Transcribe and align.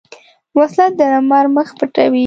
وسله 0.57 0.87
د 0.97 1.01
لمر 1.13 1.45
مخ 1.55 1.69
پټوي 1.79 2.19